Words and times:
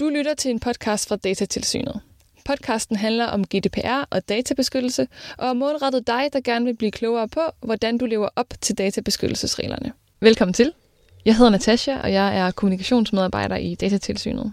Du 0.00 0.08
lytter 0.08 0.34
til 0.34 0.50
en 0.50 0.60
podcast 0.60 1.08
fra 1.08 1.16
Datatilsynet. 1.16 2.00
Podcasten 2.44 2.96
handler 2.96 3.26
om 3.26 3.44
GDPR 3.44 4.04
og 4.10 4.28
databeskyttelse, 4.28 5.08
og 5.38 5.48
er 5.48 5.52
målrettet 5.52 6.06
dig, 6.06 6.28
der 6.32 6.40
gerne 6.40 6.64
vil 6.64 6.76
blive 6.76 6.90
klogere 6.90 7.28
på, 7.28 7.40
hvordan 7.60 7.98
du 7.98 8.06
lever 8.06 8.28
op 8.36 8.46
til 8.60 8.78
databeskyttelsesreglerne. 8.78 9.92
Velkommen 10.20 10.52
til. 10.52 10.72
Jeg 11.24 11.36
hedder 11.36 11.50
Natasha, 11.50 12.00
og 12.00 12.12
jeg 12.12 12.38
er 12.38 12.50
kommunikationsmedarbejder 12.50 13.56
i 13.56 13.74
Datatilsynet. 13.74 14.52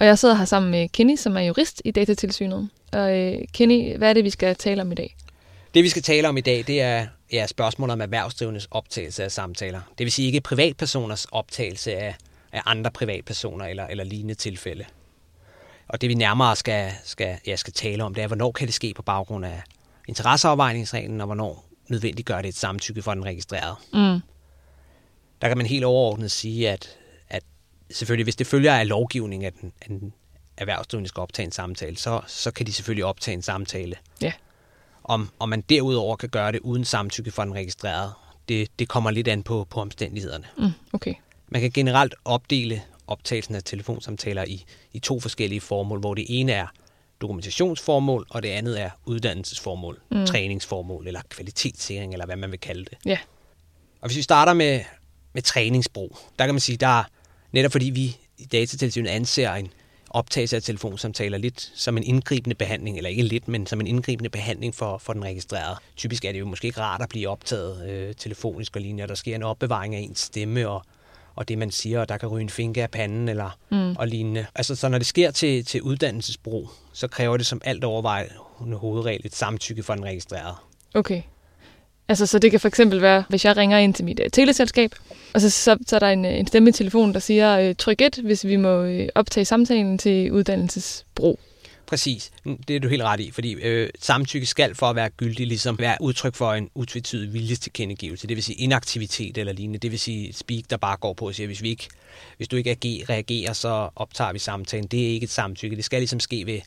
Og 0.00 0.06
jeg 0.06 0.18
sidder 0.18 0.34
her 0.34 0.44
sammen 0.44 0.70
med 0.70 0.88
Kenny, 0.88 1.16
som 1.16 1.36
er 1.36 1.40
jurist 1.40 1.82
i 1.84 1.90
Datatilsynet. 1.90 2.68
Og 2.92 3.18
øh, 3.18 3.38
Kenny, 3.52 3.96
hvad 3.96 4.08
er 4.08 4.12
det, 4.12 4.24
vi 4.24 4.30
skal 4.30 4.56
tale 4.56 4.82
om 4.82 4.92
i 4.92 4.94
dag? 4.94 5.16
Det 5.74 5.84
vi 5.84 5.88
skal 5.88 6.02
tale 6.02 6.28
om 6.28 6.36
i 6.36 6.40
dag, 6.40 6.64
det 6.66 6.80
er 6.80 7.06
ja, 7.32 7.46
spørgsmål 7.46 7.90
om 7.90 8.00
erhvervsdrivendes 8.00 8.68
optagelse 8.70 9.24
af 9.24 9.32
samtaler. 9.32 9.80
Det 9.98 10.04
vil 10.04 10.12
sige 10.12 10.26
ikke 10.26 10.40
privatpersoners 10.40 11.24
optagelse 11.24 11.94
af, 11.94 12.14
af 12.52 12.62
andre 12.66 12.90
privatpersoner 12.90 13.64
eller, 13.64 13.86
eller 13.86 14.04
lignende 14.04 14.34
tilfælde. 14.34 14.84
Og 15.88 16.00
det 16.00 16.08
vi 16.08 16.14
nærmere 16.14 16.56
skal, 16.56 16.92
skal, 17.04 17.38
ja, 17.46 17.56
skal 17.56 17.72
tale 17.72 18.04
om, 18.04 18.14
det 18.14 18.22
er, 18.22 18.26
hvornår 18.26 18.52
kan 18.52 18.66
det 18.66 18.74
ske 18.74 18.94
på 18.94 19.02
baggrund 19.02 19.44
af 19.44 19.62
interesseafvejningsreglen, 20.08 21.20
og 21.20 21.26
hvornår 21.26 21.68
nødvendigt 21.88 22.26
gør 22.26 22.42
det 22.42 22.48
et 22.48 22.56
samtykke 22.56 23.02
for 23.02 23.14
den 23.14 23.24
registrerede. 23.24 23.76
Mm. 23.92 24.20
Der 25.42 25.48
kan 25.48 25.56
man 25.56 25.66
helt 25.66 25.84
overordnet 25.84 26.30
sige, 26.30 26.70
at, 26.70 26.98
at 27.28 27.42
selvfølgelig, 27.90 28.24
hvis 28.24 28.36
det 28.36 28.46
følger 28.46 28.74
af 28.74 28.88
lovgivningen, 28.88 29.46
at 29.46 29.54
den, 29.60 29.72
at 29.80 29.88
den 29.88 30.12
erhvervsdrivende 30.56 31.08
skal 31.08 31.20
optage 31.20 31.46
en 31.46 31.52
samtale, 31.52 31.96
så, 31.96 32.20
så 32.26 32.50
kan 32.50 32.66
de 32.66 32.72
selvfølgelig 32.72 33.04
optage 33.04 33.34
en 33.34 33.42
samtale. 33.42 33.96
Ja. 34.20 34.32
Om, 35.04 35.30
om 35.38 35.48
man 35.48 35.60
derudover 35.60 36.16
kan 36.16 36.28
gøre 36.28 36.52
det 36.52 36.60
uden 36.60 36.84
samtykke 36.84 37.30
for 37.30 37.44
den 37.44 37.54
registrerede, 37.54 38.12
det, 38.48 38.78
det 38.78 38.88
kommer 38.88 39.10
lidt 39.10 39.28
an 39.28 39.42
på, 39.42 39.66
på 39.70 39.80
omstændighederne. 39.80 40.44
Mm, 40.58 40.70
okay. 40.92 41.14
Man 41.52 41.60
kan 41.60 41.70
generelt 41.70 42.14
opdele 42.24 42.82
optagelsen 43.06 43.54
af 43.54 43.62
telefonsamtaler 43.64 44.44
i, 44.44 44.64
i 44.92 44.98
to 44.98 45.20
forskellige 45.20 45.60
formål, 45.60 46.00
hvor 46.00 46.14
det 46.14 46.24
ene 46.28 46.52
er 46.52 46.66
dokumentationsformål, 47.20 48.26
og 48.30 48.42
det 48.42 48.48
andet 48.48 48.80
er 48.80 48.90
uddannelsesformål, 49.04 50.00
mm. 50.10 50.26
træningsformål 50.26 51.06
eller 51.06 51.20
kvalitetssikring, 51.28 52.12
eller 52.12 52.26
hvad 52.26 52.36
man 52.36 52.50
vil 52.50 52.60
kalde 52.60 52.84
det. 52.84 52.98
Ja. 53.06 53.18
Og 54.00 54.08
hvis 54.08 54.16
vi 54.16 54.22
starter 54.22 54.52
med, 54.52 54.80
med 55.32 55.42
træningsbrug, 55.42 56.18
der 56.38 56.44
kan 56.44 56.54
man 56.54 56.60
sige, 56.60 56.76
der 56.76 56.86
er 57.00 57.04
netop 57.52 57.72
fordi 57.72 57.90
vi 57.90 58.16
i 58.38 58.44
datatilsynet 58.44 59.10
anser 59.10 59.52
en 59.52 59.68
optagelse 60.10 60.56
af 60.56 60.62
telefonsamtaler 60.62 61.38
lidt 61.38 61.72
som 61.74 61.96
en 61.96 62.02
indgribende 62.02 62.54
behandling, 62.54 62.96
eller 62.96 63.10
ikke 63.10 63.22
lidt, 63.22 63.48
men 63.48 63.66
som 63.66 63.80
en 63.80 63.86
indgribende 63.86 64.30
behandling 64.30 64.74
for, 64.74 64.98
for 64.98 65.12
den 65.12 65.24
registrerede. 65.24 65.76
Typisk 65.96 66.24
er 66.24 66.32
det 66.32 66.40
jo 66.40 66.46
måske 66.46 66.66
ikke 66.66 66.80
rart 66.80 67.02
at 67.02 67.08
blive 67.08 67.28
optaget 67.28 67.90
øh, 67.90 68.14
telefonisk 68.14 68.76
og 68.76 68.82
lignende, 68.82 69.04
og 69.04 69.08
der 69.08 69.14
sker 69.14 69.34
en 69.34 69.42
opbevaring 69.42 69.94
af 69.94 70.00
ens 70.00 70.20
stemme 70.20 70.68
og, 70.68 70.84
og 71.34 71.48
det, 71.48 71.58
man 71.58 71.70
siger, 71.70 72.00
og 72.00 72.08
der 72.08 72.16
kan 72.16 72.28
ryge 72.28 72.42
en 72.42 72.50
finke 72.50 72.82
af 72.82 72.90
panden 72.90 73.28
eller, 73.28 73.58
mm. 73.70 73.96
og 73.96 74.08
lignende. 74.08 74.46
Altså, 74.54 74.74
så 74.74 74.88
når 74.88 74.98
det 74.98 75.06
sker 75.06 75.30
til, 75.30 75.64
til 75.64 75.82
uddannelsesbrug, 75.82 76.70
så 76.92 77.08
kræver 77.08 77.36
det 77.36 77.46
som 77.46 77.60
alt 77.64 77.84
overvejende 77.84 78.76
hovedregel 78.76 79.20
et 79.24 79.34
samtykke 79.34 79.82
for 79.82 79.94
den 79.94 80.04
registrerede. 80.04 80.54
Okay. 80.94 81.22
Altså, 82.08 82.26
så 82.26 82.38
det 82.38 82.50
kan 82.50 82.60
for 82.60 82.68
eksempel 82.68 83.02
være, 83.02 83.24
hvis 83.28 83.44
jeg 83.44 83.56
ringer 83.56 83.78
ind 83.78 83.94
til 83.94 84.04
mit 84.04 84.20
uh, 84.20 84.26
teleselskab, 84.32 84.94
og 85.34 85.40
så, 85.40 85.50
så, 85.50 85.76
så 85.86 85.96
er 85.96 86.00
der 86.00 86.08
en, 86.08 86.24
en 86.24 86.46
stemme 86.46 86.68
i 86.68 86.72
telefonen, 86.72 87.14
der 87.14 87.20
siger, 87.20 87.68
uh, 87.68 87.76
tryk 87.76 88.00
1, 88.00 88.18
hvis 88.24 88.46
vi 88.46 88.56
må 88.56 88.84
uh, 88.84 89.06
optage 89.14 89.44
samtalen 89.44 89.98
til 89.98 90.32
uddannelsesbrug. 90.32 91.40
Præcis. 91.92 92.30
Det 92.68 92.76
er 92.76 92.80
du 92.80 92.88
helt 92.88 93.02
ret 93.02 93.20
i, 93.20 93.30
fordi 93.30 93.52
øh, 93.52 93.90
samtykke 94.00 94.46
skal 94.46 94.74
for 94.74 94.86
at 94.86 94.96
være 94.96 95.08
gyldig 95.10 95.46
ligesom 95.46 95.78
være 95.78 95.96
udtryk 96.00 96.34
for 96.34 96.52
en 96.52 96.70
utvetydig 96.74 97.32
viljestilkendegivelse. 97.32 98.26
Det 98.26 98.36
vil 98.36 98.44
sige 98.44 98.56
inaktivitet 98.56 99.38
eller 99.38 99.52
lignende. 99.52 99.78
Det 99.78 99.90
vil 99.90 99.98
sige 100.00 100.28
et 100.28 100.36
speak, 100.36 100.62
der 100.70 100.76
bare 100.76 100.96
går 100.96 101.12
på 101.12 101.26
og 101.26 101.34
siger, 101.34 101.46
hvis, 101.46 101.62
vi 101.62 101.68
ikke, 101.68 101.88
hvis 102.36 102.48
du 102.48 102.56
ikke 102.56 102.70
agerer, 102.70 103.10
reagerer, 103.10 103.52
så 103.52 103.88
optager 103.96 104.32
vi 104.32 104.38
samtalen. 104.38 104.86
Det 104.86 105.02
er 105.02 105.08
ikke 105.08 105.24
et 105.24 105.30
samtykke. 105.30 105.76
Det 105.76 105.84
skal 105.84 106.00
ligesom 106.00 106.20
ske 106.20 106.46
ved, 106.46 106.60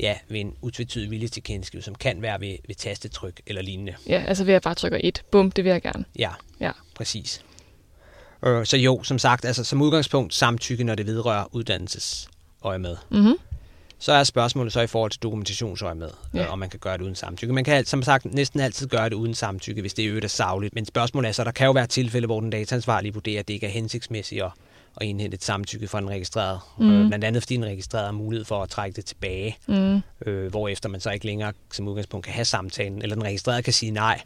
ja, 0.00 0.14
ved 0.28 0.40
en 0.40 0.54
utvetydig 0.62 1.10
viljestilkendegivelse, 1.10 1.84
som 1.84 1.94
kan 1.94 2.22
være 2.22 2.40
ved, 2.40 2.56
ved 2.68 2.74
tastetryk 2.74 3.40
eller 3.46 3.62
lignende. 3.62 3.94
Ja, 4.08 4.24
altså 4.26 4.44
ved 4.44 4.54
at 4.54 4.62
bare 4.62 4.74
trykke 4.74 5.04
1. 5.04 5.22
Bum, 5.30 5.50
det 5.50 5.64
vil 5.64 5.70
jeg 5.70 5.82
gerne. 5.82 6.04
Ja, 6.18 6.30
Ja. 6.60 6.70
præcis. 6.94 7.44
Øh, 8.46 8.66
så 8.66 8.76
jo, 8.76 9.02
som 9.02 9.18
sagt, 9.18 9.44
altså 9.44 9.64
som 9.64 9.82
udgangspunkt 9.82 10.34
samtykke, 10.34 10.84
når 10.84 10.94
det 10.94 11.06
vedrører 11.06 11.44
uddannelsesøje 11.54 12.78
med. 12.78 12.96
Mm-hmm. 13.10 13.34
Så 14.02 14.12
er 14.12 14.24
spørgsmålet 14.24 14.72
så 14.72 14.80
i 14.80 14.86
forhold 14.86 15.10
til 15.10 15.22
dokumentationsøje 15.22 15.94
med, 15.94 16.10
Ja. 16.34 16.40
ja. 16.42 16.46
om 16.48 16.58
man 16.58 16.70
kan 16.70 16.80
gøre 16.80 16.98
det 16.98 17.02
uden 17.04 17.14
samtykke. 17.14 17.52
Man 17.54 17.64
kan 17.64 17.84
som 17.84 18.02
sagt 18.02 18.24
næsten 18.24 18.60
altid 18.60 18.86
gøre 18.88 19.04
det 19.08 19.14
uden 19.14 19.34
samtykke, 19.34 19.80
hvis 19.80 19.94
det 19.94 20.02
i 20.02 20.06
øvrigt 20.06 20.24
er 20.24 20.28
savligt. 20.28 20.74
Men 20.74 20.86
spørgsmålet 20.86 21.28
er 21.28 21.32
så, 21.32 21.44
der 21.44 21.50
kan 21.52 21.64
jo 21.66 21.72
være 21.72 21.86
tilfælde, 21.86 22.26
hvor 22.26 22.40
den 22.40 22.50
dataansvarlige 22.50 23.14
vurderer, 23.14 23.40
at 23.40 23.48
det 23.48 23.54
ikke 23.54 23.66
er 23.66 23.70
hensigtsmæssigt 23.70 24.42
at, 24.42 24.50
at 25.00 25.06
indhente 25.06 25.34
et 25.34 25.44
samtykke 25.44 25.88
fra 25.88 26.00
den 26.00 26.10
registrerede. 26.10 26.58
Mm. 26.78 26.90
Øh, 26.92 27.08
blandt 27.08 27.24
andet 27.24 27.42
fordi 27.42 27.56
den 27.56 27.64
registrerede 27.64 28.06
har 28.06 28.12
mulighed 28.12 28.44
for 28.44 28.62
at 28.62 28.70
trække 28.70 28.96
det 28.96 29.04
tilbage, 29.04 29.56
Mm. 29.66 30.00
øh, 30.26 30.50
hvorefter 30.50 30.88
man 30.88 31.00
så 31.00 31.10
ikke 31.10 31.26
længere 31.26 31.52
som 31.72 31.88
udgangspunkt 31.88 32.24
kan 32.24 32.34
have 32.34 32.44
samtalen, 32.44 33.02
eller 33.02 33.16
den 33.16 33.24
registrerede 33.24 33.62
kan 33.62 33.72
sige 33.72 33.92
nej. 33.92 34.20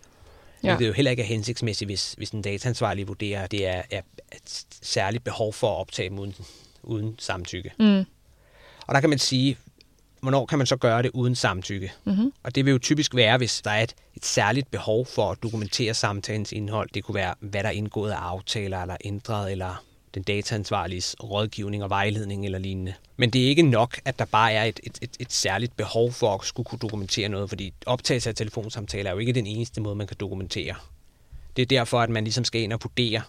Ja. 0.64 0.68
Ja. 0.68 0.76
Det 0.76 0.82
er 0.84 0.86
jo 0.88 0.92
heller 0.94 1.10
ikke 1.10 1.22
er 1.22 1.26
hensigtsmæssigt, 1.26 1.88
hvis, 1.88 2.12
hvis 2.16 2.30
den 2.30 2.42
dataansvarlige 2.42 3.06
vurderer, 3.06 3.42
at 3.42 3.50
det 3.50 3.66
er, 3.66 3.82
er 3.90 4.00
et 4.32 4.64
særligt 4.82 5.24
behov 5.24 5.52
for 5.52 5.70
at 5.74 5.80
optage 5.80 6.08
dem 6.08 6.18
uden, 6.18 6.34
uden 6.82 7.14
samtykke. 7.18 7.70
Mm. 7.78 8.04
Og 8.86 8.94
der 8.94 9.00
kan 9.00 9.10
man 9.10 9.18
sige, 9.18 9.56
hvornår 10.24 10.46
kan 10.46 10.58
man 10.58 10.66
så 10.66 10.76
gøre 10.76 11.02
det 11.02 11.10
uden 11.14 11.34
samtykke? 11.34 11.92
Mm-hmm. 12.04 12.32
Og 12.42 12.54
det 12.54 12.64
vil 12.64 12.72
jo 12.72 12.78
typisk 12.78 13.14
være, 13.14 13.38
hvis 13.38 13.62
der 13.64 13.70
er 13.70 13.82
et, 13.82 13.94
et 14.14 14.24
særligt 14.24 14.70
behov 14.70 15.06
for 15.06 15.30
at 15.30 15.42
dokumentere 15.42 15.94
samtalens 15.94 16.52
indhold. 16.52 16.90
Det 16.94 17.04
kunne 17.04 17.14
være, 17.14 17.34
hvad 17.40 17.62
der 17.62 17.68
er 17.68 17.72
indgået 17.72 18.10
af 18.10 18.16
aftaler 18.16 18.82
eller 18.82 18.96
ændret, 19.04 19.52
eller 19.52 19.84
den 20.14 20.22
dataansvarliges 20.22 21.16
rådgivning 21.22 21.82
og 21.82 21.90
vejledning 21.90 22.44
eller 22.44 22.58
lignende. 22.58 22.94
Men 23.16 23.30
det 23.30 23.44
er 23.44 23.48
ikke 23.48 23.62
nok, 23.62 24.00
at 24.04 24.18
der 24.18 24.24
bare 24.24 24.52
er 24.52 24.64
et, 24.64 24.80
et, 24.82 24.98
et, 25.02 25.10
et 25.18 25.32
særligt 25.32 25.76
behov 25.76 26.12
for 26.12 26.34
at 26.34 26.44
skulle 26.44 26.66
kunne 26.66 26.78
dokumentere 26.78 27.28
noget, 27.28 27.48
fordi 27.48 27.72
optagelse 27.86 28.28
af 28.28 28.34
telefonsamtaler 28.34 29.10
er 29.10 29.14
jo 29.14 29.18
ikke 29.18 29.32
den 29.32 29.46
eneste 29.46 29.80
måde, 29.80 29.96
man 29.96 30.06
kan 30.06 30.16
dokumentere. 30.20 30.74
Det 31.56 31.62
er 31.62 31.66
derfor, 31.66 32.00
at 32.00 32.10
man 32.10 32.24
ligesom 32.24 32.44
skal 32.44 32.60
ind 32.60 32.72
og 32.72 32.78
vurdere, 32.82 33.22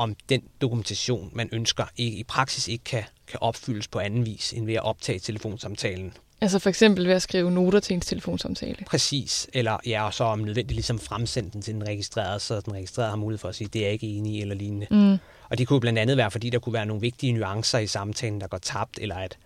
om 0.00 0.16
den 0.28 0.42
dokumentation, 0.60 1.30
man 1.32 1.48
ønsker, 1.52 1.84
ikke, 1.96 2.16
i 2.16 2.24
praksis 2.24 2.68
ikke 2.68 2.84
kan, 2.84 3.02
kan 3.26 3.38
opfyldes 3.42 3.88
på 3.88 3.98
anden 3.98 4.26
vis, 4.26 4.52
end 4.52 4.66
ved 4.66 4.74
at 4.74 4.82
optage 4.82 5.18
telefonsamtalen. 5.18 6.12
Altså 6.40 6.58
for 6.58 6.68
eksempel 6.68 7.06
ved 7.06 7.14
at 7.14 7.22
skrive 7.22 7.50
noter 7.50 7.80
til 7.80 7.94
ens 7.94 8.06
telefonsamtale. 8.06 8.76
Præcis, 8.86 9.48
eller 9.52 9.78
ja, 9.86 10.06
og 10.06 10.14
så 10.14 10.24
om 10.24 10.38
nødvendigt 10.38 10.76
ligesom 10.76 10.98
fremsende 10.98 11.50
den 11.50 11.62
til 11.62 11.74
den 11.74 11.88
registrerede, 11.88 12.40
så 12.40 12.60
den 12.60 12.72
registrerede 12.72 13.10
har 13.10 13.16
mulighed 13.16 13.38
for 13.38 13.48
at 13.48 13.54
sige, 13.54 13.68
det 13.68 13.80
er 13.80 13.84
jeg 13.84 13.92
ikke 13.92 14.06
enig 14.06 14.34
i 14.34 14.40
eller 14.40 14.54
lignende. 14.54 14.86
Mm. 14.90 15.18
Og 15.50 15.58
det 15.58 15.68
kunne 15.68 15.80
blandt 15.80 15.98
andet 15.98 16.16
være, 16.16 16.30
fordi 16.30 16.50
der 16.50 16.58
kunne 16.58 16.72
være 16.72 16.86
nogle 16.86 17.00
vigtige 17.00 17.32
nuancer 17.32 17.78
i 17.78 17.86
samtalen, 17.86 18.40
der 18.40 18.46
går 18.46 18.58
tabt, 18.58 18.98
eller 19.00 19.16
at, 19.16 19.38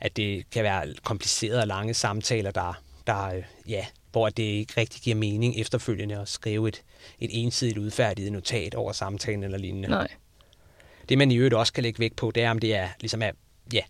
at 0.00 0.16
det 0.16 0.50
kan 0.50 0.62
være 0.62 0.94
komplicerede 1.04 1.60
og 1.60 1.66
lange 1.66 1.94
samtaler, 1.94 2.50
der, 2.50 2.80
der 3.06 3.26
øh, 3.26 3.42
ja, 3.68 3.86
hvor 4.16 4.28
det 4.28 4.42
ikke 4.42 4.72
rigtig 4.76 5.02
giver 5.02 5.16
mening 5.16 5.60
efterfølgende 5.60 6.18
at 6.18 6.28
skrive 6.28 6.68
et, 6.68 6.82
et 7.20 7.30
ensidigt 7.32 7.78
udfærdiget 7.78 8.32
notat 8.32 8.74
over 8.74 8.92
samtalen 8.92 9.44
eller 9.44 9.58
lignende. 9.58 9.88
Nej. 9.88 10.08
Det 11.08 11.18
man 11.18 11.30
i 11.30 11.36
øvrigt 11.36 11.54
også 11.54 11.72
kan 11.72 11.82
lægge 11.82 11.98
vægt 11.98 12.16
på, 12.16 12.30
det 12.30 12.42
er, 12.42 12.50
om 12.50 12.58
det 12.58 12.74
er, 12.74 12.88
ligesom 13.00 13.22
er, 13.22 13.30
ja, 13.72 13.80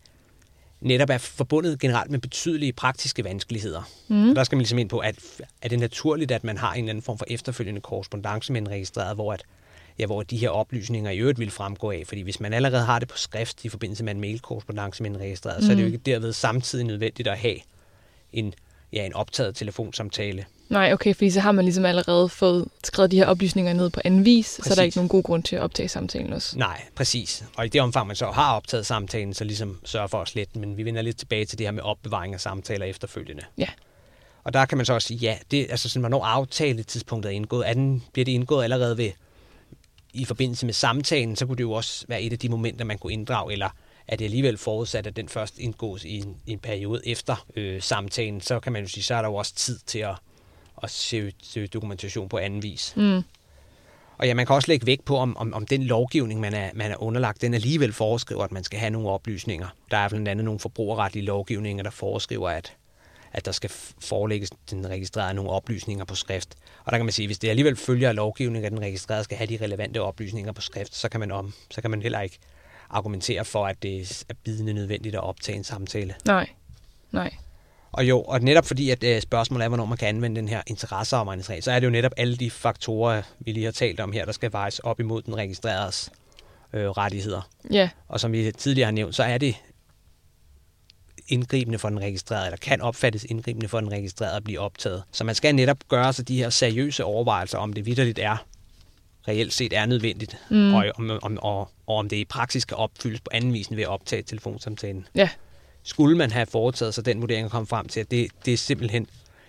netop 0.80 1.10
er 1.10 1.18
forbundet 1.18 1.80
generelt 1.80 2.10
med 2.10 2.18
betydelige 2.18 2.72
praktiske 2.72 3.24
vanskeligheder. 3.24 3.90
Mm. 4.08 4.28
Og 4.30 4.36
der 4.36 4.44
skal 4.44 4.56
man 4.56 4.60
ligesom 4.60 4.78
ind 4.78 4.88
på, 4.88 4.98
at 4.98 5.16
er 5.62 5.68
det 5.68 5.78
naturligt, 5.78 6.30
at 6.30 6.44
man 6.44 6.58
har 6.58 6.72
en 6.72 6.78
eller 6.78 6.90
anden 6.90 7.02
form 7.02 7.18
for 7.18 7.26
efterfølgende 7.30 7.80
korrespondence 7.80 8.52
med 8.52 8.60
en 8.60 8.68
registreret, 8.68 9.14
hvor, 9.14 9.32
at, 9.32 9.42
ja, 9.98 10.06
hvor 10.06 10.22
de 10.22 10.36
her 10.36 10.48
oplysninger 10.48 11.10
i 11.10 11.18
øvrigt 11.18 11.38
vil 11.38 11.50
fremgå 11.50 11.90
af. 11.90 12.02
Fordi 12.06 12.20
hvis 12.20 12.40
man 12.40 12.52
allerede 12.52 12.84
har 12.84 12.98
det 12.98 13.08
på 13.08 13.16
skrift 13.16 13.64
i 13.64 13.68
forbindelse 13.68 14.04
med 14.04 14.14
en 14.14 14.20
mailkorrespondence 14.20 15.02
med 15.02 15.10
en 15.10 15.18
registreret, 15.18 15.60
mm. 15.60 15.66
så 15.66 15.72
er 15.72 15.76
det 15.76 15.82
jo 15.82 15.86
ikke 15.86 15.98
derved 15.98 16.32
samtidig 16.32 16.84
nødvendigt 16.84 17.28
at 17.28 17.38
have 17.38 17.56
en, 18.32 18.54
ja, 18.92 19.06
en 19.06 19.14
optaget 19.14 19.56
telefonsamtale. 19.56 20.44
Nej, 20.68 20.92
okay, 20.92 21.14
fordi 21.14 21.30
så 21.30 21.40
har 21.40 21.52
man 21.52 21.64
ligesom 21.64 21.84
allerede 21.84 22.28
fået 22.28 22.68
skrevet 22.84 23.10
de 23.10 23.16
her 23.16 23.26
oplysninger 23.26 23.72
ned 23.72 23.90
på 23.90 24.00
anden 24.04 24.24
vis, 24.24 24.46
så 24.46 24.60
er 24.60 24.62
der 24.62 24.70
Præcis. 24.70 24.84
ikke 24.84 24.96
nogen 24.96 25.08
god 25.08 25.22
grund 25.22 25.42
til 25.42 25.56
at 25.56 25.62
optage 25.62 25.88
samtalen 25.88 26.32
også. 26.32 26.58
Nej, 26.58 26.82
præcis. 26.94 27.44
Og 27.56 27.66
i 27.66 27.68
det 27.68 27.80
omfang, 27.80 28.06
man 28.06 28.16
så 28.16 28.30
har 28.30 28.54
optaget 28.56 28.86
samtalen, 28.86 29.34
så 29.34 29.44
ligesom 29.44 29.80
sørge 29.84 30.08
for 30.08 30.22
at 30.22 30.28
slette 30.28 30.52
den. 30.54 30.60
Men 30.60 30.76
vi 30.76 30.84
vender 30.84 31.02
lidt 31.02 31.18
tilbage 31.18 31.44
til 31.44 31.58
det 31.58 31.66
her 31.66 31.72
med 31.72 31.82
opbevaring 31.82 32.34
af 32.34 32.40
samtaler 32.40 32.86
efterfølgende. 32.86 33.42
Ja. 33.58 33.68
Og 34.44 34.52
der 34.52 34.64
kan 34.64 34.78
man 34.78 34.86
så 34.86 34.92
også 34.94 35.08
sige, 35.08 35.18
ja, 35.18 35.38
det, 35.50 35.66
altså 35.70 35.88
sådan, 35.88 36.00
hvornår 36.00 36.24
aftaletidspunktet 36.24 37.30
er 37.30 37.34
indgået. 37.34 37.68
Er 37.68 37.72
den, 37.72 38.02
bliver 38.12 38.24
det 38.24 38.32
indgået 38.32 38.64
allerede 38.64 38.98
ved, 38.98 39.10
i 40.14 40.24
forbindelse 40.24 40.66
med 40.66 40.74
samtalen, 40.74 41.36
så 41.36 41.46
kunne 41.46 41.56
det 41.56 41.62
jo 41.62 41.72
også 41.72 42.04
være 42.08 42.22
et 42.22 42.32
af 42.32 42.38
de 42.38 42.48
momenter, 42.48 42.84
man 42.84 42.98
kunne 42.98 43.12
inddrage, 43.12 43.52
eller 43.52 43.68
er 44.08 44.16
det 44.16 44.24
alligevel 44.24 44.58
forudsat, 44.58 45.06
at 45.06 45.16
den 45.16 45.28
først 45.28 45.58
indgås 45.58 46.04
i 46.04 46.18
en, 46.18 46.36
i 46.46 46.52
en 46.52 46.58
periode 46.58 47.00
efter 47.04 47.46
øh, 47.56 47.82
samtalen, 47.82 48.40
så 48.40 48.60
kan 48.60 48.72
man 48.72 48.82
jo 48.82 48.88
sige, 48.88 49.04
så 49.04 49.14
er 49.14 49.22
der 49.22 49.28
jo 49.28 49.34
også 49.34 49.54
tid 49.54 49.78
til 49.86 49.98
at, 49.98 50.14
at 50.82 50.90
søge, 50.90 51.32
søge 51.42 51.66
dokumentation 51.66 52.28
på 52.28 52.38
anden 52.38 52.62
vis. 52.62 52.92
Mm. 52.96 53.22
Og 54.18 54.26
ja, 54.26 54.34
man 54.34 54.46
kan 54.46 54.56
også 54.56 54.68
lægge 54.68 54.86
vægt 54.86 55.04
på, 55.04 55.16
om, 55.16 55.36
om, 55.36 55.54
om 55.54 55.66
den 55.66 55.82
lovgivning, 55.82 56.40
man 56.40 56.54
er, 56.54 56.70
man 56.74 56.90
er 56.90 57.02
underlagt, 57.02 57.40
den 57.40 57.54
alligevel 57.54 57.92
foreskriver, 57.92 58.44
at 58.44 58.52
man 58.52 58.64
skal 58.64 58.78
have 58.78 58.90
nogle 58.90 59.08
oplysninger. 59.08 59.68
Der 59.90 59.96
er 59.96 60.08
blandt 60.08 60.28
andet 60.28 60.44
nogle 60.44 60.60
forbrugerretlige 60.60 61.24
lovgivninger, 61.24 61.82
der 61.82 61.90
foreskriver, 61.90 62.48
at, 62.48 62.76
at 63.32 63.44
der 63.44 63.52
skal 63.52 63.70
forelægges 64.00 64.50
den 64.70 64.88
registrerede 64.88 65.34
nogle 65.34 65.50
oplysninger 65.50 66.04
på 66.04 66.14
skrift. 66.14 66.54
Og 66.84 66.92
der 66.92 66.98
kan 66.98 67.06
man 67.06 67.12
sige, 67.12 67.24
at 67.24 67.28
hvis 67.28 67.38
det 67.38 67.48
alligevel 67.48 67.76
følger 67.76 68.08
af 68.08 68.14
lovgivningen, 68.16 68.66
at 68.66 68.72
den 68.72 68.80
registrerede 68.80 69.24
skal 69.24 69.36
have 69.36 69.46
de 69.46 69.64
relevante 69.64 70.02
oplysninger 70.02 70.52
på 70.52 70.60
skrift, 70.60 70.94
så 70.94 71.08
kan 71.08 71.20
man, 71.20 71.30
om, 71.30 71.52
så 71.70 71.80
kan 71.80 71.90
man 71.90 72.02
heller 72.02 72.20
ikke 72.20 72.38
argumentere 72.90 73.44
for, 73.44 73.66
at 73.66 73.82
det 73.82 74.24
er 74.28 74.34
bidende 74.44 74.72
nødvendigt 74.72 75.14
at 75.14 75.20
optage 75.20 75.56
en 75.58 75.64
samtale. 75.64 76.14
Nej, 76.24 76.48
nej. 77.12 77.34
Og 77.92 78.08
jo, 78.08 78.22
og 78.22 78.40
netop 78.40 78.66
fordi 78.66 78.90
at 78.90 79.04
øh, 79.04 79.20
spørgsmålet 79.20 79.64
er, 79.64 79.68
hvornår 79.68 79.84
man 79.84 79.98
kan 79.98 80.08
anvende 80.08 80.40
den 80.40 80.48
her 80.48 80.62
interesseafvejningsregel, 80.66 81.62
så 81.62 81.72
er 81.72 81.80
det 81.80 81.86
jo 81.86 81.90
netop 81.90 82.12
alle 82.16 82.36
de 82.36 82.50
faktorer, 82.50 83.22
vi 83.38 83.52
lige 83.52 83.64
har 83.64 83.72
talt 83.72 84.00
om 84.00 84.12
her, 84.12 84.24
der 84.24 84.32
skal 84.32 84.52
vejes 84.52 84.78
op 84.78 85.00
imod 85.00 85.22
den 85.22 85.36
registreredes 85.36 86.10
øh, 86.72 86.90
rettigheder. 86.90 87.48
Ja, 87.70 87.90
Og 88.08 88.20
som 88.20 88.32
vi 88.32 88.52
tidligere 88.52 88.86
har 88.86 88.92
nævnt, 88.92 89.14
så 89.14 89.22
er 89.22 89.38
det 89.38 89.56
indgribende 91.28 91.78
for 91.78 91.88
den 91.88 92.00
registrerede, 92.00 92.46
eller 92.46 92.56
kan 92.56 92.80
opfattes 92.80 93.24
indgribende 93.24 93.68
for 93.68 93.80
den 93.80 93.92
registrerede 93.92 94.36
at 94.36 94.44
blive 94.44 94.60
optaget. 94.60 95.02
Så 95.12 95.24
man 95.24 95.34
skal 95.34 95.54
netop 95.54 95.78
gøre 95.88 96.12
sig 96.12 96.28
de 96.28 96.36
her 96.36 96.50
seriøse 96.50 97.04
overvejelser, 97.04 97.58
om 97.58 97.72
det 97.72 97.86
vidderligt 97.86 98.18
er, 98.18 98.36
reelt 99.28 99.52
set 99.52 99.72
er 99.72 99.86
nødvendigt, 99.86 100.36
mm. 100.50 100.74
og, 100.74 100.92
om, 100.98 101.10
om, 101.22 101.38
og, 101.42 101.60
og 101.86 101.96
om 101.96 102.08
det 102.08 102.16
i 102.16 102.24
praksis 102.24 102.64
kan 102.64 102.76
opfyldes 102.76 103.20
på 103.20 103.30
anden 103.32 103.52
vis 103.52 103.66
end 103.66 103.76
ved 103.76 103.84
at 103.84 103.90
optage 103.90 104.22
telefonsamtalen. 104.22 105.06
ja, 105.14 105.28
Skulle 105.82 106.16
man 106.16 106.30
have 106.30 106.46
foretaget 106.46 106.94
sig 106.94 107.04
den 107.04 107.20
vurdering 107.20 107.44
og 107.44 107.50
komme 107.50 107.66
frem 107.66 107.88
til, 107.88 108.00
at 108.00 108.10
det, 108.10 108.28
det 108.44 108.52
er 108.52 108.56
simpelthen 108.58 109.06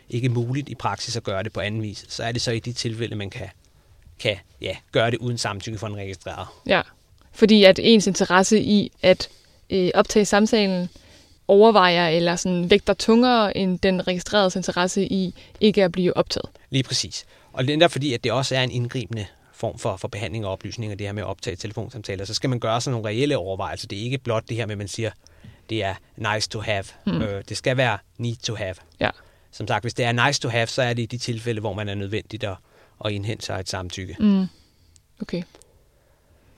ikke 0.09 0.29
muligt 0.29 0.69
i 0.69 0.75
praksis 0.75 1.15
at 1.15 1.23
gøre 1.23 1.43
det 1.43 1.53
på 1.53 1.59
anden 1.59 1.81
vis, 1.81 2.05
så 2.09 2.23
er 2.23 2.31
det 2.31 2.41
så 2.41 2.51
i 2.51 2.59
de 2.59 2.73
tilfælde, 2.73 3.15
man 3.15 3.29
kan, 3.29 3.47
kan 4.19 4.35
ja, 4.61 4.75
gøre 4.91 5.11
det 5.11 5.17
uden 5.17 5.37
samtykke 5.37 5.77
for 5.77 5.87
en 5.87 5.95
registreret. 5.95 6.47
ja. 6.65 6.81
Fordi 7.31 7.63
at 7.63 7.79
ens 7.83 8.07
interesse 8.07 8.61
i 8.61 8.91
at 9.01 9.29
øh, 9.69 9.91
optage 9.93 10.25
samtalen 10.25 10.89
overvejer 11.47 12.09
eller 12.09 12.35
sådan 12.35 12.69
vægter 12.69 12.93
tungere 12.93 13.57
end 13.57 13.79
den 13.79 14.07
registrerede 14.07 14.51
interesse 14.55 15.05
i 15.05 15.33
ikke 15.61 15.83
at 15.83 15.91
blive 15.91 16.17
optaget. 16.17 16.49
Lige 16.69 16.83
præcis. 16.83 17.25
Og 17.53 17.67
det 17.67 17.83
er 17.83 17.87
fordi, 17.87 18.13
at 18.13 18.23
det 18.23 18.31
også 18.31 18.55
er 18.55 18.63
en 18.63 18.71
indgribende 18.71 19.25
form 19.57 19.79
for, 19.79 19.97
for 19.97 20.07
behandling 20.07 20.45
og 20.45 20.51
oplysning 20.51 20.91
af 20.91 20.97
det 20.97 21.07
her 21.07 21.11
med 21.13 21.23
at 21.23 21.27
optage 21.27 21.55
telefonsamtaler, 21.55 22.25
så 22.25 22.33
skal 22.33 22.49
man 22.49 22.59
gøre 22.59 22.81
sig 22.81 22.91
nogle 22.91 23.07
reelle 23.07 23.37
overvejelser. 23.37 23.87
Det 23.87 23.99
er 23.99 24.03
ikke 24.03 24.17
blot 24.17 24.49
det 24.49 24.57
her 24.57 24.65
med, 24.65 24.71
at 24.71 24.77
man 24.77 24.87
siger, 24.87 25.11
det 25.69 25.83
er 25.83 25.95
nice 26.35 26.49
to 26.49 26.59
have. 26.59 26.83
Mm. 27.05 27.21
Øh, 27.21 27.43
det 27.49 27.57
skal 27.57 27.77
være 27.77 27.97
need 28.17 28.35
to 28.35 28.55
have. 28.55 28.75
Ja, 28.99 29.09
Som 29.51 29.67
sagt, 29.67 29.83
hvis 29.83 29.93
det 29.93 30.05
er 30.05 30.25
nice 30.27 30.41
to 30.41 30.49
have, 30.49 30.67
så 30.67 30.81
er 30.81 30.93
det 30.93 31.03
i 31.03 31.05
de 31.05 31.17
tilfælde, 31.17 31.61
hvor 31.61 31.73
man 31.73 31.89
er 31.89 31.95
nødvendigt 31.95 32.43
at, 32.43 32.55
at 33.05 33.11
indhente 33.11 33.45
sig 33.45 33.59
et 33.59 33.69
samtykke. 33.69 34.15
mm. 34.19 34.45
okay. 35.21 35.43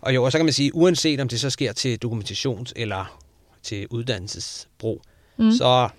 Og 0.01 0.15
jo, 0.15 0.23
og 0.23 0.31
så 0.31 0.37
kan 0.37 0.45
man 0.45 0.53
sige, 0.53 0.75
uanset 0.75 1.19
om 1.19 1.27
det 1.27 1.39
så 1.39 1.49
sker 1.49 1.73
til 1.73 1.99
dokumentations- 2.05 2.71
eller 2.75 3.19
til 3.63 3.87
uddannelsesbrug, 3.89 5.01
mm. 5.37 5.51
så 5.51 5.89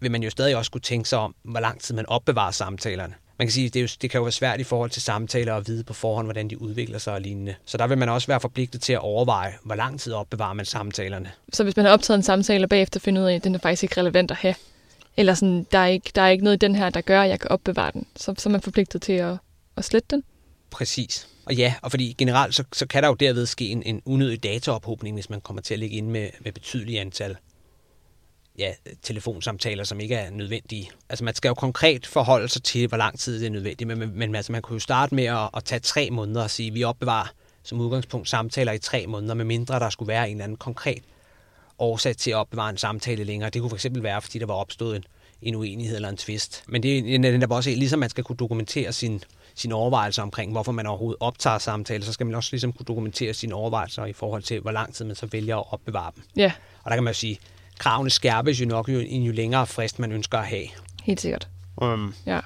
vil 0.00 0.10
man 0.10 0.22
jo 0.22 0.30
stadig 0.30 0.56
også 0.56 0.70
kunne 0.70 0.80
tænke 0.80 1.08
sig 1.08 1.18
om, 1.18 1.34
hvor 1.42 1.60
lang 1.60 1.80
tid 1.80 1.94
man 1.94 2.06
opbevarer 2.06 2.50
samtalerne. 2.50 3.14
Man 3.40 3.46
kan 3.46 3.52
sige, 3.52 3.68
det, 3.68 3.76
er 3.76 3.82
jo, 3.82 3.88
det 4.02 4.10
kan 4.10 4.18
jo 4.18 4.22
være 4.22 4.32
svært 4.32 4.60
i 4.60 4.64
forhold 4.64 4.90
til 4.90 5.02
samtaler 5.02 5.54
at 5.54 5.68
vide 5.68 5.84
på 5.84 5.94
forhånd, 5.94 6.26
hvordan 6.26 6.50
de 6.50 6.62
udvikler 6.62 6.98
sig 6.98 7.12
og 7.14 7.20
lignende. 7.20 7.54
Så 7.64 7.78
der 7.78 7.86
vil 7.86 7.98
man 7.98 8.08
også 8.08 8.26
være 8.26 8.40
forpligtet 8.40 8.80
til 8.80 8.92
at 8.92 8.98
overveje, 8.98 9.54
hvor 9.62 9.74
lang 9.74 10.00
tid 10.00 10.12
opbevarer 10.12 10.52
man 10.52 10.64
samtalerne. 10.64 11.30
Så 11.52 11.64
hvis 11.64 11.76
man 11.76 11.84
har 11.84 11.92
optaget 11.92 12.18
en 12.18 12.22
samtale 12.22 12.64
og 12.64 12.68
bagefter 12.68 13.00
finder 13.00 13.22
ud 13.22 13.26
af, 13.26 13.34
at 13.34 13.44
den 13.44 13.54
er 13.54 13.58
faktisk 13.58 13.82
ikke 13.82 14.00
relevant 14.00 14.30
at 14.30 14.36
have, 14.36 14.54
eller 15.16 15.34
sådan, 15.34 15.66
der 15.72 15.78
er 15.78 15.86
ikke, 15.86 16.10
der 16.14 16.22
er 16.22 16.28
ikke 16.28 16.44
noget 16.44 16.56
i 16.56 16.66
den 16.66 16.74
her, 16.74 16.90
der 16.90 17.00
gør, 17.00 17.22
at 17.22 17.28
jeg 17.28 17.40
kan 17.40 17.50
opbevare 17.50 17.90
den, 17.94 18.06
så, 18.16 18.34
så 18.38 18.48
er 18.48 18.50
man 18.50 18.60
forpligtet 18.60 19.02
til 19.02 19.12
at, 19.12 19.36
at 19.76 19.84
slette 19.84 20.06
den. 20.10 20.24
Præcis. 20.70 21.28
Og 21.44 21.54
ja, 21.54 21.74
og 21.82 21.90
fordi 21.90 22.14
generelt 22.18 22.54
så, 22.54 22.64
så 22.72 22.86
kan 22.86 23.02
der 23.02 23.08
jo 23.08 23.14
derved 23.14 23.46
ske 23.46 23.68
en, 23.68 23.82
en 23.82 24.02
unødig 24.04 24.42
dataophobning, 24.42 25.16
hvis 25.16 25.30
man 25.30 25.40
kommer 25.40 25.62
til 25.62 25.74
at 25.74 25.80
ligge 25.80 25.96
inde 25.96 26.10
med, 26.10 26.28
med 26.40 26.52
betydelige 26.52 27.00
antal 27.00 27.36
ja, 28.58 28.72
telefonsamtaler, 29.02 29.84
som 29.84 30.00
ikke 30.00 30.14
er 30.14 30.30
nødvendige. 30.30 30.90
Altså 31.08 31.24
man 31.24 31.34
skal 31.34 31.48
jo 31.48 31.54
konkret 31.54 32.06
forholde 32.06 32.48
sig 32.48 32.62
til, 32.62 32.88
hvor 32.88 32.96
lang 32.96 33.18
tid 33.18 33.40
det 33.40 33.46
er 33.46 33.50
nødvendigt, 33.50 33.88
men, 33.88 33.98
men, 33.98 34.18
men 34.18 34.34
altså, 34.34 34.52
man 34.52 34.62
kunne 34.62 34.74
jo 34.74 34.80
starte 34.80 35.14
med 35.14 35.24
at, 35.24 35.50
at 35.56 35.64
tage 35.64 35.80
tre 35.80 36.10
måneder 36.10 36.42
og 36.42 36.50
sige, 36.50 36.68
at 36.68 36.74
vi 36.74 36.84
opbevarer 36.84 37.26
som 37.62 37.80
udgangspunkt 37.80 38.28
samtaler 38.28 38.72
i 38.72 38.78
tre 38.78 39.06
måneder, 39.06 39.34
med 39.34 39.44
mindre 39.44 39.78
der 39.78 39.90
skulle 39.90 40.08
være 40.08 40.30
en 40.30 40.36
eller 40.36 40.44
anden 40.44 40.58
konkret 40.58 41.02
årsag 41.78 42.16
til 42.16 42.30
at 42.30 42.36
opbevare 42.36 42.70
en 42.70 42.76
samtale 42.76 43.24
længere. 43.24 43.50
Det 43.50 43.62
kunne 43.62 43.78
fx 43.78 43.86
være, 43.90 44.22
fordi 44.22 44.38
der 44.38 44.46
var 44.46 44.54
opstået 44.54 44.96
en, 44.96 45.04
en 45.42 45.54
uenighed 45.54 45.96
eller 45.96 46.08
en 46.08 46.16
tvist. 46.16 46.64
Men 46.68 46.82
det 46.82 47.14
er 47.14 47.18
netop 47.18 47.50
også, 47.50 47.70
ligesom 47.70 47.98
man 47.98 48.10
skal 48.10 48.24
kunne 48.24 48.36
dokumentere 48.36 48.92
sin, 48.92 49.24
sine 49.54 49.74
overvejelser 49.74 50.22
omkring, 50.22 50.52
hvorfor 50.52 50.72
man 50.72 50.86
overhovedet 50.86 51.16
optager 51.20 51.58
samtaler, 51.58 52.04
så 52.04 52.12
skal 52.12 52.26
man 52.26 52.34
også 52.34 52.48
ligesom 52.52 52.72
kunne 52.72 52.84
dokumentere 52.84 53.34
sine 53.34 53.54
overvejelser 53.54 54.04
i 54.04 54.12
forhold 54.12 54.42
til, 54.42 54.60
hvor 54.60 54.70
lang 54.70 54.94
tid 54.94 55.04
man 55.04 55.16
så 55.16 55.26
vælger 55.26 55.56
at 55.56 55.64
opbevare 55.72 56.12
dem. 56.16 56.22
Ja, 56.36 56.52
Og 56.82 56.90
der 56.90 56.96
kan 56.96 57.04
man 57.04 57.12
jo 57.12 57.18
sige, 57.18 57.38
kravene 57.80 58.10
skærpes 58.10 58.60
jo 58.60 58.66
nok 58.66 58.88
jo, 58.88 58.98
en 58.98 59.22
jo 59.22 59.32
længere 59.32 59.66
frist 59.66 59.98
man 59.98 60.12
ønsker 60.12 60.38
at 60.38 60.46
have. 60.46 60.66
helt 61.02 61.20
sikkert. 61.20 61.48
Um, 61.76 62.14
Ja, 62.26 62.40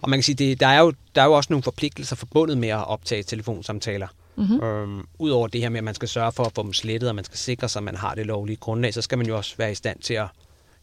og 0.00 0.10
man 0.10 0.18
kan 0.18 0.22
sige, 0.22 0.36
det, 0.36 0.60
der, 0.60 0.66
er 0.66 0.80
jo, 0.80 0.92
der 1.14 1.22
er 1.22 1.26
jo 1.26 1.32
også 1.32 1.52
nogle 1.52 1.62
forpligtelser 1.62 2.16
forbundet 2.16 2.58
med 2.58 2.68
at 2.68 2.86
optage 2.86 3.22
telefonsamtaler. 3.22 4.08
Mm-hmm. 4.36 4.62
Um, 4.62 5.08
Udover 5.18 5.48
det 5.48 5.60
her 5.60 5.68
med, 5.68 5.78
at 5.78 5.84
man 5.84 5.94
skal 5.94 6.08
sørge 6.08 6.32
for 6.32 6.44
at 6.44 6.52
få 6.54 6.62
dem 6.62 6.72
slettet, 6.72 7.08
og 7.08 7.14
man 7.14 7.24
skal 7.24 7.38
sikre 7.38 7.68
sig, 7.68 7.80
at 7.80 7.84
man 7.84 7.96
har 7.96 8.14
det 8.14 8.26
lovlige 8.26 8.56
grundlag, 8.56 8.94
så 8.94 9.02
skal 9.02 9.18
man 9.18 9.26
jo 9.26 9.36
også 9.36 9.56
være 9.56 9.72
i 9.72 9.74
stand 9.74 9.98
til 10.00 10.14
at, 10.14 10.26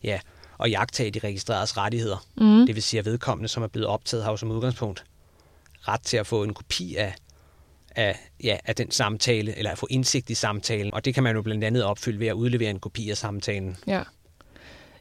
ja, 0.04 0.20
at 0.64 0.72
jagtage 0.72 1.12
de 1.12 1.20
registreredes 1.20 1.78
rettigheder. 1.78 2.26
Mm. 2.38 2.66
Det 2.66 2.76
vil 2.76 2.84
sige, 2.84 3.00
at 3.00 3.06
vedkommende, 3.06 3.48
som 3.48 3.64
er 3.64 3.68
blevet 3.68 3.88
optaget, 3.88 4.24
har 4.24 4.32
jo 4.32 4.38
som 4.38 4.52
udgangspunkt 4.52 5.04
ret 5.88 6.02
til 6.02 6.18
at 6.18 6.28
få 6.28 6.44
en 6.44 6.54
kopi 6.54 6.96
af, 6.96 7.16
af, 8.00 8.30
ja, 8.44 8.58
af 8.66 8.76
den 8.76 8.92
samtale, 8.92 9.58
eller 9.58 9.72
at 9.72 9.78
få 9.78 9.88
indsigt 9.90 10.30
i 10.30 10.34
samtalen. 10.34 10.94
Og 10.94 11.06
det 11.06 11.14
kan 11.14 11.24
man 11.24 11.36
jo 11.36 11.42
blandt 11.42 11.64
andet 11.64 11.84
opfylde 11.84 12.20
ved 12.20 12.28
at 12.28 12.34
udlevere 12.34 12.70
en 12.70 12.80
kopi 12.80 13.10
af 13.10 13.18
samtalen. 13.18 13.78
ja. 13.88 14.02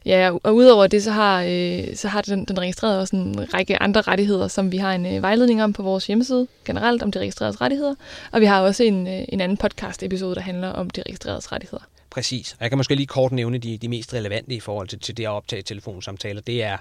Ja, 0.05 0.31
og 0.43 0.55
udover 0.55 0.87
det, 0.87 1.03
så 1.03 1.11
har, 1.11 1.43
øh, 1.43 1.95
så 1.95 2.07
har 2.07 2.21
den, 2.21 2.45
den 2.45 2.59
registrerede 2.59 2.99
også 2.99 3.15
en 3.15 3.53
række 3.53 3.81
andre 3.81 4.01
rettigheder, 4.01 4.47
som 4.47 4.71
vi 4.71 4.77
har 4.77 4.93
en 4.93 5.05
øh, 5.05 5.21
vejledning 5.21 5.63
om 5.63 5.73
på 5.73 5.83
vores 5.83 6.07
hjemmeside, 6.07 6.47
generelt 6.65 7.03
om 7.03 7.11
de 7.11 7.19
registreredes 7.19 7.61
rettigheder. 7.61 7.95
Og 8.31 8.41
vi 8.41 8.45
har 8.45 8.61
også 8.61 8.83
en, 8.83 9.07
øh, 9.07 9.25
en 9.29 9.41
anden 9.41 9.57
podcast-episode, 9.57 10.35
der 10.35 10.41
handler 10.41 10.67
om 10.69 10.89
de 10.89 11.01
registreredes 11.01 11.51
rettigheder. 11.51 11.83
Præcis. 12.09 12.51
Og 12.51 12.57
jeg 12.61 12.69
kan 12.69 12.77
måske 12.77 12.95
lige 12.95 13.07
kort 13.07 13.31
nævne 13.31 13.57
de, 13.57 13.77
de 13.77 13.87
mest 13.87 14.13
relevante 14.13 14.53
i 14.53 14.59
forhold 14.59 14.87
til, 14.87 14.99
til 14.99 15.17
det 15.17 15.23
at 15.23 15.29
optage 15.29 15.61
telefonsamtaler. 15.61 16.41
Det 16.41 16.63
er 16.63 16.77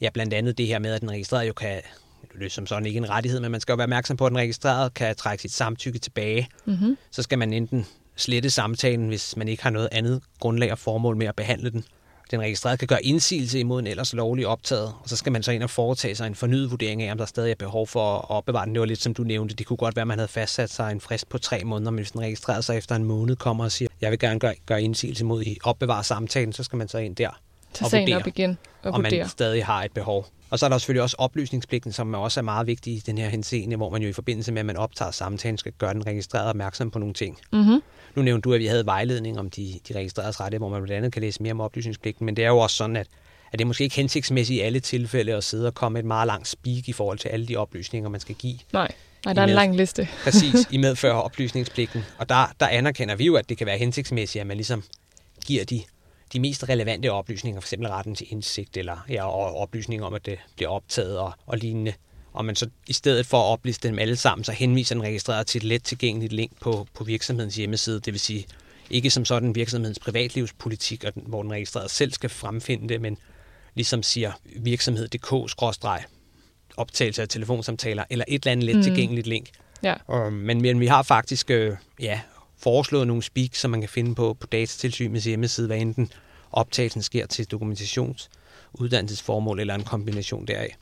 ja, 0.00 0.10
blandt 0.10 0.34
andet 0.34 0.58
det 0.58 0.66
her 0.66 0.78
med, 0.78 0.92
at 0.92 1.00
den 1.00 1.10
registrerede 1.10 1.46
jo 1.46 1.52
kan, 1.52 1.80
det 2.38 2.46
er 2.46 2.50
som 2.50 2.66
sådan 2.66 2.86
ikke 2.86 2.96
en 2.96 3.10
rettighed, 3.10 3.40
men 3.40 3.50
man 3.50 3.60
skal 3.60 3.72
jo 3.72 3.76
være 3.76 3.84
opmærksom 3.84 4.16
på, 4.16 4.26
at 4.26 4.30
den 4.30 4.38
registrerede 4.38 4.90
kan 4.90 5.16
trække 5.16 5.42
sit 5.42 5.52
samtykke 5.52 5.98
tilbage. 5.98 6.48
Mm-hmm. 6.64 6.98
Så 7.10 7.22
skal 7.22 7.38
man 7.38 7.52
enten 7.52 7.86
slette 8.16 8.50
samtalen, 8.50 9.08
hvis 9.08 9.36
man 9.36 9.48
ikke 9.48 9.62
har 9.62 9.70
noget 9.70 9.88
andet 9.92 10.22
grundlag 10.40 10.72
og 10.72 10.78
formål 10.78 11.16
med 11.16 11.26
at 11.26 11.36
behandle 11.36 11.70
den. 11.70 11.84
Den 12.30 12.40
registrerede 12.40 12.76
kan 12.78 12.88
gøre 12.88 13.04
indsigelse 13.04 13.60
imod 13.60 13.80
en 13.80 13.86
ellers 13.86 14.12
lovlig 14.12 14.46
optaget, 14.46 14.94
og 15.02 15.08
så 15.08 15.16
skal 15.16 15.32
man 15.32 15.42
så 15.42 15.52
ind 15.52 15.62
og 15.62 15.70
foretage 15.70 16.14
sig 16.14 16.26
en 16.26 16.34
fornyet 16.34 16.70
vurdering 16.70 17.02
af, 17.02 17.12
om 17.12 17.18
der 17.18 17.24
stadig 17.24 17.50
er 17.50 17.54
behov 17.54 17.86
for 17.86 18.16
at 18.16 18.30
opbevare 18.30 18.66
den. 18.66 18.74
Det 18.74 18.80
var 18.80 18.86
lidt 18.86 19.02
som 19.02 19.14
du 19.14 19.22
nævnte, 19.22 19.54
det 19.54 19.66
kunne 19.66 19.76
godt 19.76 19.96
være, 19.96 20.02
at 20.02 20.06
man 20.06 20.18
havde 20.18 20.28
fastsat 20.28 20.70
sig 20.70 20.92
en 20.92 21.00
frist 21.00 21.28
på 21.28 21.38
tre 21.38 21.64
måneder, 21.64 21.90
men 21.90 21.98
hvis 21.98 22.10
den 22.10 22.20
registrerede 22.20 22.62
sig 22.62 22.76
efter 22.76 22.96
en 22.96 23.04
måned 23.04 23.36
kommer 23.36 23.64
og 23.64 23.72
siger, 23.72 23.88
jeg 24.00 24.10
vil 24.10 24.18
gerne 24.18 24.40
gøre, 24.40 24.54
gøre 24.66 24.82
indsigelse 24.82 25.22
imod 25.24 25.40
at 25.40 25.56
opbevare 25.64 26.04
samtalen, 26.04 26.52
så 26.52 26.62
skal 26.62 26.76
man 26.76 26.88
så 26.88 26.98
ind 26.98 27.16
der 27.16 27.30
Tag 27.78 27.84
og 27.84 27.90
sagen 27.90 28.02
vurdere, 28.02 28.20
op 28.20 28.26
igen 28.26 28.58
og 28.82 28.92
om 28.92 29.00
man 29.00 29.12
vurdere. 29.12 29.28
stadig 29.28 29.64
har 29.64 29.84
et 29.84 29.92
behov. 29.92 30.26
Og 30.50 30.58
så 30.58 30.66
er 30.66 30.70
der 30.70 30.78
selvfølgelig 30.78 31.02
også 31.02 31.16
oplysningspligten, 31.18 31.92
som 31.92 32.14
også 32.14 32.40
er 32.40 32.44
meget 32.44 32.66
vigtig 32.66 32.92
i 32.92 32.98
den 32.98 33.18
her 33.18 33.28
henseende, 33.28 33.76
hvor 33.76 33.90
man 33.90 34.02
jo 34.02 34.08
i 34.08 34.12
forbindelse 34.12 34.52
med, 34.52 34.60
at 34.60 34.66
man 34.66 34.76
optager 34.76 35.10
samtalen, 35.10 35.58
skal 35.58 35.72
gøre 35.78 35.94
den 35.94 36.06
registrerede 36.06 36.48
opmærksom 36.48 36.90
på 36.90 36.98
nogle 36.98 37.14
ting. 37.14 37.38
Mm-hmm. 37.52 37.82
Nu 38.14 38.22
nævnte 38.22 38.40
du, 38.48 38.54
at 38.54 38.60
vi 38.60 38.66
havde 38.66 38.86
vejledning 38.86 39.38
om 39.38 39.50
de, 39.50 39.80
de 39.88 39.94
registreredes 39.94 40.40
rettigheder, 40.40 40.68
hvor 40.68 40.78
man 40.78 40.82
blandt 40.82 40.96
andet 40.96 41.12
kan 41.12 41.22
læse 41.22 41.42
mere 41.42 41.52
om 41.52 41.60
oplysningspligten, 41.60 42.26
men 42.26 42.36
det 42.36 42.44
er 42.44 42.48
jo 42.48 42.58
også 42.58 42.76
sådan, 42.76 42.96
at, 42.96 43.06
at 43.52 43.58
det 43.58 43.64
er 43.64 43.66
måske 43.66 43.84
ikke 43.84 43.96
hensigtsmæssigt 43.96 44.56
i 44.56 44.60
alle 44.60 44.80
tilfælde 44.80 45.34
at 45.34 45.44
sidde 45.44 45.66
og 45.66 45.74
komme 45.74 45.98
et 45.98 46.04
meget 46.04 46.26
langt 46.26 46.48
speak 46.48 46.88
i 46.88 46.92
forhold 46.92 47.18
til 47.18 47.28
alle 47.28 47.46
de 47.46 47.56
oplysninger, 47.56 48.08
man 48.08 48.20
skal 48.20 48.34
give. 48.34 48.58
Nej, 48.72 48.92
Nej 49.24 49.34
der 49.34 49.42
er 49.42 49.46
en 49.46 49.54
lang 49.54 49.76
liste. 49.76 50.08
Præcis, 50.24 50.66
i 50.70 50.76
medfør 50.86 51.12
af 51.12 51.24
oplysningspligten. 51.24 52.04
Og 52.18 52.28
der, 52.28 52.52
der 52.60 52.68
anerkender 52.68 53.14
vi 53.14 53.24
jo, 53.24 53.34
at 53.34 53.48
det 53.48 53.58
kan 53.58 53.66
være 53.66 53.78
hensigtsmæssigt, 53.78 54.40
at 54.40 54.46
man 54.46 54.56
ligesom 54.56 54.82
giver 55.46 55.64
de, 55.64 55.82
de 56.32 56.40
mest 56.40 56.68
relevante 56.68 57.12
oplysninger, 57.12 57.60
f.eks. 57.60 57.74
retten 57.80 58.14
til 58.14 58.26
indsigt, 58.30 58.76
eller 58.76 59.04
ja, 59.08 59.24
og 59.24 59.56
oplysninger 59.56 60.06
om, 60.06 60.14
at 60.14 60.26
det 60.26 60.38
bliver 60.56 60.70
optaget 60.70 61.18
og, 61.18 61.32
og 61.46 61.58
lignende. 61.58 61.92
Og 62.32 62.44
man 62.44 62.56
så 62.56 62.68
i 62.86 62.92
stedet 62.92 63.26
for 63.26 63.38
at 63.38 63.44
opliste 63.44 63.88
dem 63.88 63.98
alle 63.98 64.16
sammen, 64.16 64.44
så 64.44 64.52
henviser 64.52 64.94
den 64.94 65.02
registreret 65.02 65.46
til 65.46 65.58
et 65.58 65.64
let 65.64 65.84
tilgængeligt 65.84 66.32
link 66.32 66.52
på, 66.60 66.86
på 66.94 67.04
virksomhedens 67.04 67.56
hjemmeside. 67.56 68.00
Det 68.00 68.12
vil 68.12 68.20
sige, 68.20 68.46
ikke 68.90 69.10
som 69.10 69.24
sådan 69.24 69.54
virksomhedens 69.54 69.98
privatlivspolitik, 69.98 71.04
og 71.04 71.14
den, 71.14 71.22
hvor 71.26 71.42
den 71.42 71.52
registrerede 71.52 71.88
selv 71.88 72.12
skal 72.12 72.30
fremfinde 72.30 72.88
det, 72.88 73.00
men 73.00 73.18
ligesom 73.74 74.02
siger 74.02 74.32
virksomhed.dk- 74.56 76.04
optagelse 76.76 77.22
af 77.22 77.28
telefonsamtaler, 77.28 78.04
eller 78.10 78.24
et 78.28 78.42
eller 78.42 78.52
andet 78.52 78.74
let 78.74 78.84
tilgængeligt 78.84 79.26
link. 79.26 79.48
Ja, 79.82 79.94
Um, 80.08 80.32
men, 80.32 80.62
men 80.62 80.80
vi 80.80 80.86
har 80.86 81.02
faktisk 81.02 81.50
øh, 81.50 81.76
ja, 82.00 82.20
foreslået 82.58 83.06
nogle 83.06 83.22
speak, 83.22 83.54
som 83.54 83.70
man 83.70 83.80
kan 83.80 83.88
finde 83.88 84.14
på, 84.14 84.34
på 84.34 84.46
datatilsynets 84.46 85.24
hjemmeside, 85.24 85.66
hvad 85.66 85.78
enten 85.78 86.12
optagelsen 86.52 87.02
sker 87.02 87.26
til 87.26 87.46
dokumentations, 87.46 88.30
uddannelsesformål 88.74 89.60
eller 89.60 89.74
en 89.74 89.84
kombination 89.84 90.46
deraf. 90.46 90.76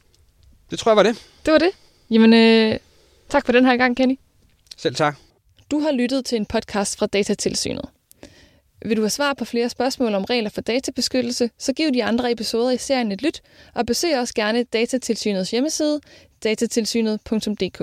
Det 0.71 0.79
tror 0.79 0.91
jeg 0.93 0.97
var 0.97 1.03
det. 1.03 1.29
det 1.47 1.53
var 1.53 1.59
det. 1.59 1.71
Jamen, 2.11 2.33
øh, 2.33 2.79
tak 3.29 3.47
for 3.47 3.53
den 3.53 3.65
her 3.65 3.77
gang, 3.77 3.97
Kenny. 3.97 4.19
Selv 4.77 4.95
tak. 4.95 5.17
Du 5.71 5.79
har 5.79 5.93
lyttet 5.93 6.25
til 6.25 6.37
en 6.37 6.47
podcast 6.47 6.99
fra 6.99 7.07
Datatilsynet. 7.07 7.85
Vil 8.85 8.97
du 8.97 9.03
have 9.03 9.11
svar 9.11 9.35
på 9.35 9.45
flere 9.45 9.69
spørgsmål 9.69 10.15
om 10.15 10.25
regler 10.25 10.51
for 10.51 10.61
databeskyttelse, 10.61 11.51
så 11.59 11.73
giv 11.73 11.95
de 11.95 12.05
andre 12.05 12.33
episoder 12.33 12.71
i 12.71 12.79
serien 12.79 13.13
et 13.13 13.23
lyt, 13.23 13.43
og 13.75 13.87
besøg 13.87 14.19
også 14.19 14.35
gerne 14.35 14.65
Datatilsynets 14.65 15.51
hjemmeside, 15.51 16.01
datatilsynet.dk. 16.45 17.83